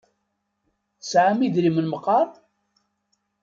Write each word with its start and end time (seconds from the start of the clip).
Tesɛam 0.99 1.39
idrimen 1.45 1.89
meqqar? 1.91 2.27